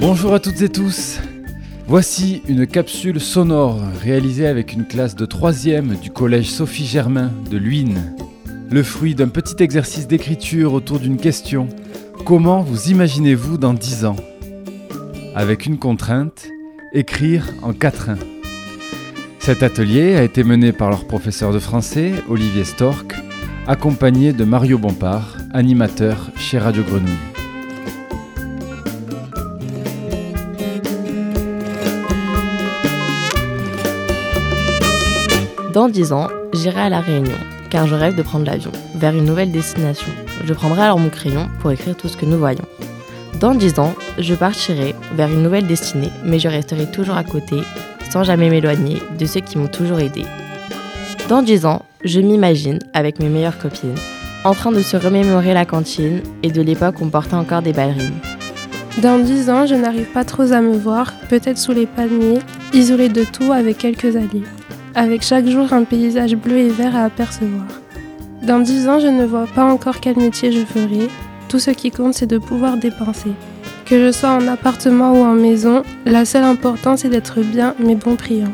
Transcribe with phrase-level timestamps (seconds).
[0.00, 1.20] Bonjour à toutes et tous.
[1.86, 7.58] Voici une capsule sonore réalisée avec une classe de 3e du collège Sophie Germain de
[7.58, 8.14] Luynes.
[8.70, 11.68] Le fruit d'un petit exercice d'écriture autour d'une question.
[12.24, 14.16] Comment vous imaginez-vous dans 10 ans?
[15.34, 16.48] Avec une contrainte,
[16.94, 18.16] écrire en quatrain.
[19.38, 23.14] Cet atelier a été mené par leur professeur de français, Olivier Stork,
[23.66, 27.29] accompagné de Mario Bompard, animateur chez Radio Grenouille.
[35.72, 37.36] Dans 10 ans, j'irai à La Réunion,
[37.70, 40.10] car je rêve de prendre l'avion, vers une nouvelle destination.
[40.44, 42.64] Je prendrai alors mon crayon pour écrire tout ce que nous voyons.
[43.38, 47.58] Dans 10 ans, je partirai vers une nouvelle destinée, mais je resterai toujours à côté,
[48.10, 50.24] sans jamais m'éloigner de ceux qui m'ont toujours aidé.
[51.28, 53.94] Dans 10 ans, je m'imagine, avec mes meilleures copines,
[54.42, 57.72] en train de se remémorer la cantine et de l'époque où on portait encore des
[57.72, 58.18] ballerines.
[59.02, 62.40] Dans 10 ans, je n'arrive pas trop à me voir, peut-être sous les palmiers,
[62.72, 64.42] isolé de tout avec quelques alliés
[64.94, 67.66] avec chaque jour un paysage bleu et vert à apercevoir.
[68.42, 71.08] Dans dix ans, je ne vois pas encore quel métier je ferai.
[71.48, 73.32] Tout ce qui compte, c'est de pouvoir dépenser.
[73.84, 77.96] Que je sois en appartement ou en maison, la seule importance est d'être bien mais
[77.96, 78.52] bon priant.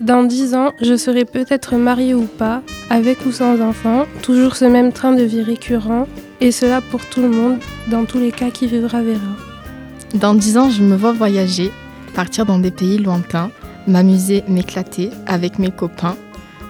[0.00, 4.64] Dans dix ans, je serai peut-être mariée ou pas, avec ou sans enfant, toujours ce
[4.64, 6.06] même train de vie récurrent,
[6.40, 7.58] et cela pour tout le monde,
[7.88, 9.20] dans tous les cas qui vivra verra.
[10.14, 11.72] Dans dix ans, je me vois voyager,
[12.14, 13.50] partir dans des pays lointains,
[13.86, 16.16] m'amuser, m'éclater avec mes copains,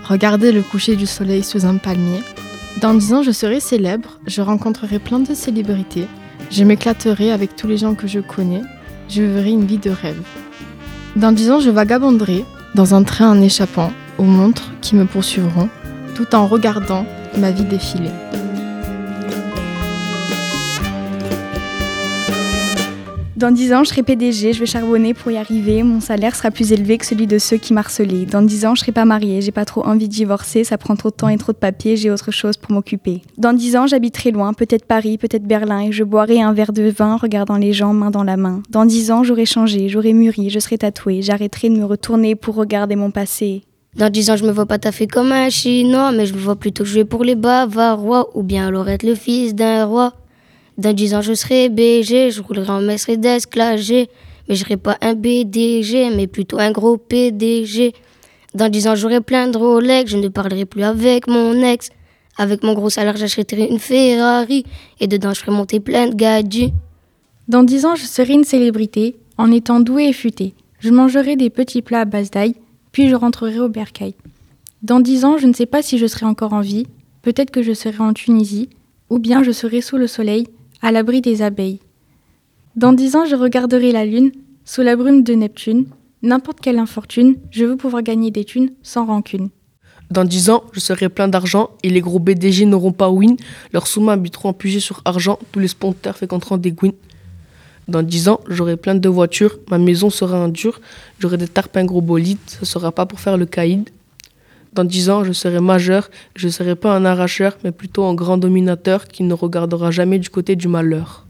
[0.04, 2.22] regarder le coucher du soleil sous un palmier.
[2.80, 6.06] Dans dix ans, je serai célèbre, je rencontrerai plein de célébrités,
[6.50, 8.62] je m'éclaterai avec tous les gens que je connais,
[9.08, 10.22] je vivrai une vie de rêve.
[11.16, 12.44] Dans dix ans, je vagabonderai
[12.74, 15.68] dans un train en échappant aux montres qui me poursuivront,
[16.14, 17.06] tout en regardant
[17.38, 18.10] ma vie défiler.
[23.36, 26.50] Dans 10 ans, je serai PDG, je vais charbonner pour y arriver, mon salaire sera
[26.50, 28.24] plus élevé que celui de ceux qui m'harcelaient.
[28.24, 30.96] Dans 10 ans, je serai pas mariée, j'ai pas trop envie de divorcer, ça prend
[30.96, 33.20] trop de temps et trop de papier, j'ai autre chose pour m'occuper.
[33.36, 36.84] Dans 10 ans, j'habiterai loin, peut-être Paris, peut-être Berlin, et je boirai un verre de
[36.84, 38.62] vin regardant les gens main dans la main.
[38.70, 42.54] Dans 10 ans, j'aurai changé, j'aurai mûri, je serai tatouée, j'arrêterai de me retourner pour
[42.54, 43.64] regarder mon passé.
[43.96, 46.56] Dans 10 ans, je me vois pas fait comme un chinois, mais je me vois
[46.56, 50.14] plutôt jouer pour les bavarois, ou bien alors être le fils d'un roi.
[50.78, 54.08] Dans 10 ans, je serai BG, je roulerai en Mercedes clagé.
[54.48, 57.94] Mais je serai pas un BDG, mais plutôt un gros PDG.
[58.54, 61.88] Dans 10 ans, j'aurai plein de Rolex, je ne parlerai plus avec mon ex.
[62.38, 64.64] Avec mon gros salaire, j'achèterai une Ferrari
[65.00, 66.72] et dedans, je ferai monter plein de gadgets.
[67.48, 70.54] Dans 10 ans, je serai une célébrité en étant douée et futée.
[70.78, 72.54] Je mangerai des petits plats à base d'ail,
[72.92, 74.14] puis je rentrerai au bercail.
[74.82, 76.86] Dans 10 ans, je ne sais pas si je serai encore en vie,
[77.22, 78.68] peut-être que je serai en Tunisie,
[79.08, 80.46] ou bien je serai sous le soleil
[80.86, 81.80] à l'abri des abeilles.
[82.76, 84.30] Dans dix ans, je regarderai la lune,
[84.64, 85.86] sous la brume de Neptune.
[86.22, 89.48] N'importe quelle infortune, je veux pouvoir gagner des thunes sans rancune.
[90.12, 93.36] Dans dix ans, je serai plein d'argent et les gros BDG n'auront pas win.
[93.72, 96.92] Leurs sous-mains habiteront en sur argent, tous les sponteurs fréquenteront des gouines.
[97.88, 100.80] Dans dix ans, j'aurai plein de voitures, ma maison sera un dur,
[101.18, 103.90] j'aurai des tarpins gros bolides, ce sera pas pour faire le caïd.
[104.76, 108.12] Dans dix ans, je serai majeur, je ne serai pas un arracheur, mais plutôt un
[108.12, 111.24] grand dominateur qui ne regardera jamais du côté du malheur.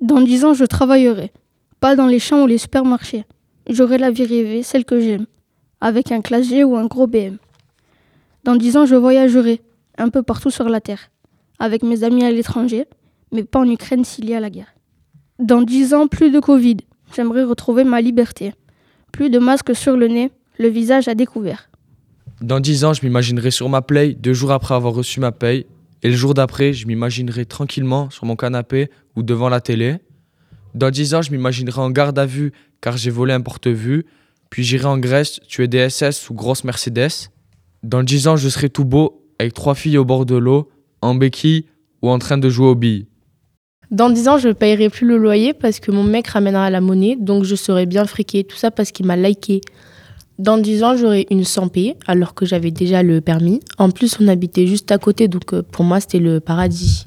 [0.00, 1.30] Dans dix ans, je travaillerai,
[1.78, 3.26] pas dans les champs ou les supermarchés.
[3.68, 5.26] J'aurai la vie rêvée, celle que j'aime,
[5.82, 7.36] avec un classier ou un gros BM.
[8.44, 9.60] Dans dix ans, je voyagerai,
[9.98, 11.10] un peu partout sur la Terre,
[11.58, 12.86] avec mes amis à l'étranger,
[13.30, 14.72] mais pas en Ukraine s'il y a la guerre.
[15.38, 16.78] Dans dix ans, plus de Covid.
[17.14, 18.54] J'aimerais retrouver ma liberté.
[19.12, 21.67] Plus de masques sur le nez, le visage à découvert.
[22.40, 25.66] Dans dix ans, je m'imaginerai sur ma play deux jours après avoir reçu ma paye.
[26.04, 29.96] Et le jour d'après, je m'imaginerai tranquillement sur mon canapé ou devant la télé.
[30.74, 34.06] Dans dix ans, je m'imaginerai en garde à vue car j'ai volé un porte-vue.
[34.50, 37.30] Puis j'irai en Grèce tuer des SS ou grosses Mercedes.
[37.82, 40.70] Dans dix ans, je serai tout beau avec trois filles au bord de l'eau,
[41.02, 41.66] en béquille
[42.02, 43.06] ou en train de jouer aux billes.
[43.90, 46.80] Dans dix ans, je ne payerai plus le loyer parce que mon mec ramènera la
[46.80, 48.44] monnaie, donc je serai bien friqué.
[48.44, 49.60] Tout ça parce qu'il m'a liké.
[50.38, 53.58] Dans 10 ans, j'aurai une 100p, alors que j'avais déjà le permis.
[53.76, 57.04] En plus, on habitait juste à côté, donc euh, pour moi, c'était le paradis.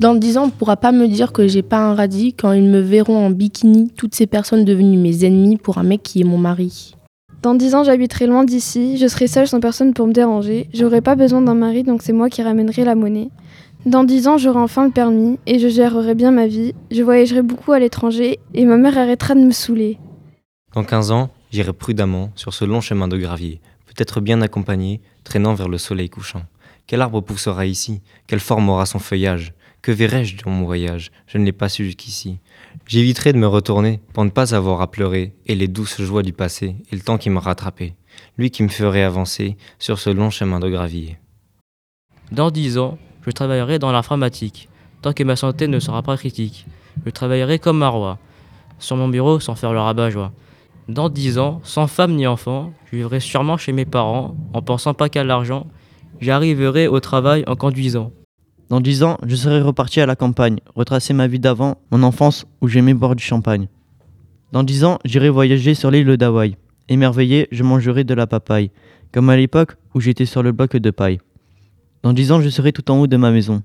[0.00, 2.50] Dans 10 ans, on ne pourra pas me dire que j'ai pas un radis quand
[2.50, 6.22] ils me verront en bikini, toutes ces personnes devenues mes ennemis pour un mec qui
[6.22, 6.96] est mon mari.
[7.42, 11.02] Dans 10 ans, j'habiterai loin d'ici, je serai seule sans personne pour me déranger, j'aurai
[11.02, 13.28] pas besoin d'un mari, donc c'est moi qui ramènerai la monnaie.
[13.86, 17.42] Dans 10 ans, j'aurai enfin le permis et je gérerai bien ma vie, je voyagerai
[17.42, 19.98] beaucoup à l'étranger et ma mère arrêtera de me saouler.
[20.74, 25.54] Dans 15 ans, J'irai prudemment sur ce long chemin de gravier, peut-être bien accompagné, traînant
[25.54, 26.42] vers le soleil couchant.
[26.88, 28.02] Quel arbre poussera ici?
[28.26, 29.54] Quelle forme aura son feuillage?
[29.80, 31.12] Que verrai-je dans mon voyage?
[31.28, 32.40] Je ne l'ai pas su jusqu'ici.
[32.88, 36.32] J'éviterai de me retourner pour ne pas avoir à pleurer et les douces joies du
[36.32, 37.94] passé et le temps qui me rattrapait,
[38.36, 41.18] lui qui me ferait avancer sur ce long chemin de gravier.
[42.32, 44.68] Dans dix ans, je travaillerai dans l'informatique,
[45.02, 46.66] tant que ma santé ne sera pas critique.
[47.06, 48.18] Je travaillerai comme un roi,
[48.80, 50.32] sur mon bureau sans faire le rabat-joie.
[50.88, 54.92] Dans dix ans, sans femme ni enfant, je vivrai sûrement chez mes parents, en pensant
[54.92, 55.66] pas qu'à l'argent.
[56.20, 58.12] J'arriverai au travail en conduisant.
[58.68, 62.44] Dans dix ans, je serai reparti à la campagne, retracer ma vie d'avant, mon enfance
[62.60, 63.68] où j'aimais boire du champagne.
[64.52, 66.56] Dans dix ans, j'irai voyager sur l'île d'Hawaï.
[66.90, 68.70] Émerveillé, je mangerai de la papaye,
[69.10, 71.18] comme à l'époque où j'étais sur le bloc de paille.
[72.02, 73.62] Dans dix ans, je serai tout en haut de ma maison.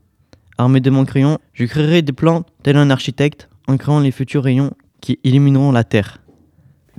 [0.57, 4.44] Armé de mon crayon, je créerai des plans tel un architecte en créant les futurs
[4.44, 4.71] rayons
[5.01, 6.19] qui illuminer la Terre.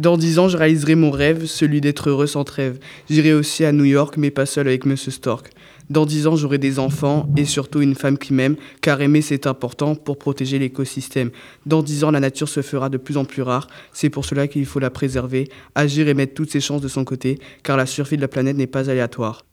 [0.01, 2.79] Dans dix ans, je réaliserai mon rêve, celui d'être heureux sans trêve.
[3.11, 5.51] J'irai aussi à New York, mais pas seul avec Monsieur Stork.
[5.91, 9.47] Dans dix ans, j'aurai des enfants et surtout une femme qui m'aime, car aimer c'est
[9.47, 11.29] important pour protéger l'écosystème.
[11.67, 13.69] Dans dix ans, la nature se fera de plus en plus rare.
[13.93, 17.05] C'est pour cela qu'il faut la préserver, agir et mettre toutes ses chances de son
[17.05, 19.45] côté, car la survie de la planète n'est pas aléatoire.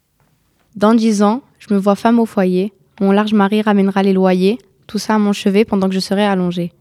[0.77, 2.71] Dans dix ans, je me vois femme au foyer.
[3.01, 6.23] Mon large mari ramènera les loyers, tout ça à mon chevet pendant que je serai
[6.23, 6.71] allongée.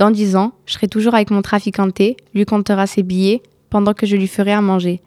[0.00, 4.06] Dans dix ans, je serai toujours avec mon traficanté, lui comptera ses billets pendant que
[4.06, 5.02] je lui ferai à manger.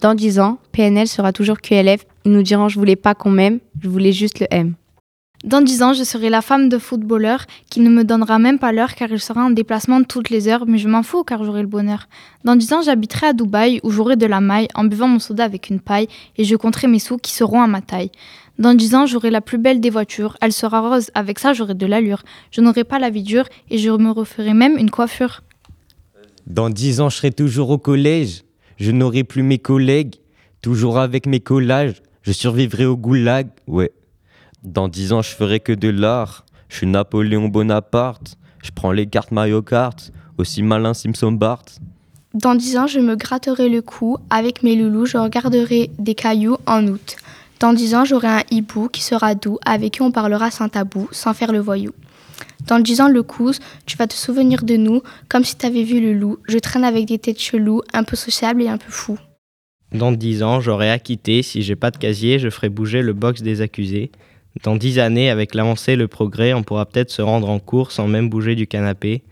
[0.00, 2.06] Dans dix ans, PNL sera toujours QLF.
[2.24, 4.76] Ils nous diront je voulais pas qu'on m'aime, je voulais juste le M.
[5.44, 8.72] Dans dix ans, je serai la femme de footballeur qui ne me donnera même pas
[8.72, 11.60] l'heure car il sera en déplacement toutes les heures, mais je m'en fous car j'aurai
[11.60, 12.08] le bonheur.
[12.42, 15.44] Dans dix ans, j'habiterai à Dubaï où j'aurai de la maille en buvant mon soda
[15.44, 16.08] avec une paille
[16.38, 18.10] et je compterai mes sous qui seront à ma taille.
[18.60, 21.74] Dans dix ans, j'aurai la plus belle des voitures, elle sera rose, avec ça j'aurai
[21.74, 22.22] de l'allure.
[22.52, 25.42] Je n'aurai pas la vie dure et je me referai même une coiffure.
[26.46, 28.42] Dans dix ans, je serai toujours au collège,
[28.76, 30.16] je n'aurai plus mes collègues,
[30.60, 33.92] toujours avec mes collages, je survivrai au goulag, ouais.
[34.62, 36.44] Dans dix ans, je ferai que de l'art.
[36.68, 38.36] Je suis Napoléon Bonaparte.
[38.62, 40.12] Je prends les cartes Mario Kart.
[40.36, 41.64] Aussi malin Simpson Bart.
[42.34, 44.18] Dans dix ans, je me gratterai le cou.
[44.28, 47.16] Avec mes loulous, je regarderai des cailloux en août.
[47.60, 51.08] Dans dix ans, j'aurai un hibou qui sera doux, avec qui on parlera sans tabou,
[51.12, 51.92] sans faire le voyou.
[52.66, 56.00] Dans dix ans, le cousse, tu vas te souvenir de nous, comme si t'avais vu
[56.00, 56.38] le loup.
[56.48, 59.18] Je traîne avec des têtes cheloues, un peu sociables et un peu fous.
[59.92, 61.42] Dans dix ans, j'aurai acquitté.
[61.42, 64.10] Si j'ai pas de casier, je ferai bouger le box des accusés.
[64.62, 67.92] Dans dix années, avec l'avancée et le progrès, on pourra peut-être se rendre en cours
[67.92, 69.22] sans même bouger du canapé.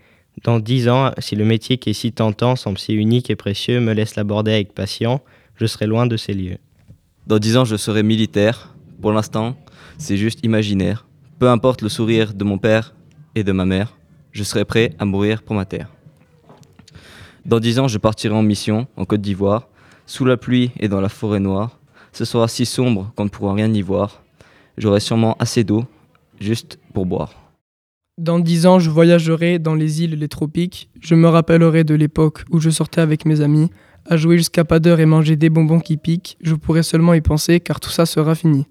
[0.43, 3.79] Dans dix ans, si le métier qui est si tentant semble si unique et précieux
[3.79, 5.21] me laisse l'aborder avec patience,
[5.55, 6.57] je serai loin de ces lieux.
[7.29, 8.73] Dans dix ans, je serai militaire.
[9.03, 9.55] Pour l'instant,
[9.99, 11.05] c'est juste imaginaire.
[11.37, 12.95] Peu importe le sourire de mon père
[13.35, 13.95] et de ma mère,
[14.31, 15.89] je serai prêt à mourir pour ma terre.
[17.45, 19.67] Dans dix ans, je partirai en mission en Côte d'Ivoire,
[20.07, 21.79] sous la pluie et dans la forêt noire.
[22.13, 24.23] Ce sera si sombre qu'on ne pourra rien y voir
[24.79, 25.83] j'aurai sûrement assez d'eau
[26.39, 27.35] juste pour boire.
[28.17, 30.89] Dans dix ans, je voyagerai dans les îles et les tropiques.
[30.99, 33.69] Je me rappellerai de l'époque où je sortais avec mes amis,
[34.05, 36.37] à jouer jusqu'à pas d'heure et manger des bonbons qui piquent.
[36.41, 38.65] Je pourrai seulement y penser car tout ça sera fini.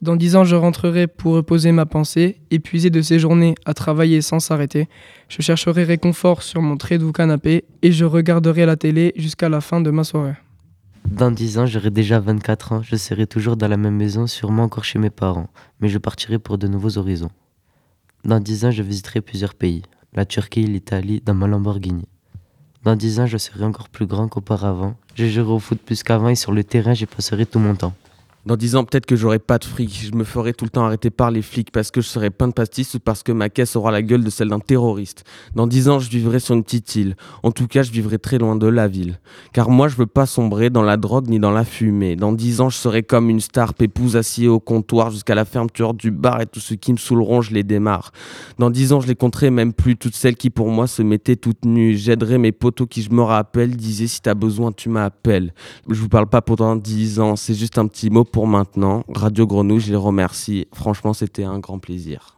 [0.00, 4.22] Dans dix ans, je rentrerai pour reposer ma pensée, épuisé de ces journées à travailler
[4.22, 4.88] sans s'arrêter.
[5.28, 9.60] Je chercherai réconfort sur mon très doux canapé et je regarderai la télé jusqu'à la
[9.60, 10.36] fin de ma soirée.
[11.10, 14.64] Dans 10 ans, j'aurai déjà 24 ans, je serai toujours dans la même maison, sûrement
[14.64, 15.48] encore chez mes parents,
[15.80, 17.30] mais je partirai pour de nouveaux horizons.
[18.24, 22.06] Dans 10 ans, je visiterai plusieurs pays, la Turquie, l'Italie, dans ma Lamborghini.
[22.84, 26.28] Dans 10 ans, je serai encore plus grand qu'auparavant, je jouerai au foot plus qu'avant
[26.28, 27.92] et sur le terrain, j'y passerai tout mon temps.
[28.48, 30.08] Dans 10 ans, peut-être que j'aurai pas de fric.
[30.10, 32.48] Je me ferai tout le temps arrêter par les flics parce que je serai plein
[32.48, 35.24] de pastis ou parce que ma caisse aura la gueule de celle d'un terroriste.
[35.54, 37.14] Dans 10 ans, je vivrai sur une petite île.
[37.42, 39.20] En tout cas, je vivrai très loin de la ville.
[39.52, 42.16] Car moi, je veux pas sombrer dans la drogue ni dans la fumée.
[42.16, 45.92] Dans 10 ans, je serai comme une star pépouse assise au comptoir jusqu'à la fermeture
[45.92, 48.12] du bar et tous ceux qui me saouleront, je les démarre.
[48.58, 51.36] Dans 10 ans, je les compterai même plus toutes celles qui pour moi se mettaient
[51.36, 51.98] toutes nues.
[51.98, 55.52] J'aiderai mes potos qui je me rappelle disaient si t'as besoin, tu m'appelles.
[55.86, 59.02] Je vous parle pas pendant 10 ans, c'est juste un petit mot pour maintenant.
[59.12, 60.68] Radio Grenouille, je les remercie.
[60.72, 62.37] Franchement, c'était un grand plaisir.